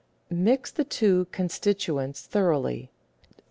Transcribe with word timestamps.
Mix 0.31 0.71
the 0.71 0.83
two 0.83 1.25
constituents 1.25 2.23
thoroughly. 2.25 2.89